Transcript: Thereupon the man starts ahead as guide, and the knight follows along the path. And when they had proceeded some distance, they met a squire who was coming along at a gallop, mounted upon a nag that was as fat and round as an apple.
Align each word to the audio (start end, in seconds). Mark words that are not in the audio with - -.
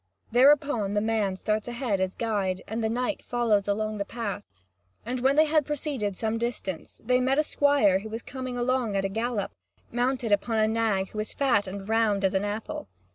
Thereupon 0.31 0.95
the 0.95 0.99
man 0.99 1.35
starts 1.35 1.67
ahead 1.67 1.99
as 2.01 2.15
guide, 2.15 2.63
and 2.67 2.83
the 2.83 2.89
knight 2.89 3.23
follows 3.23 3.67
along 3.67 3.99
the 3.99 4.03
path. 4.03 4.47
And 5.05 5.19
when 5.19 5.35
they 5.35 5.45
had 5.45 5.63
proceeded 5.63 6.17
some 6.17 6.39
distance, 6.39 6.99
they 7.05 7.21
met 7.21 7.37
a 7.37 7.43
squire 7.43 7.99
who 7.99 8.09
was 8.09 8.23
coming 8.23 8.57
along 8.57 8.95
at 8.95 9.05
a 9.05 9.09
gallop, 9.09 9.51
mounted 9.91 10.31
upon 10.31 10.57
a 10.57 10.67
nag 10.67 11.09
that 11.09 11.15
was 11.15 11.29
as 11.29 11.33
fat 11.35 11.67
and 11.67 11.87
round 11.87 12.23
as 12.23 12.33
an 12.33 12.45
apple. 12.45 12.87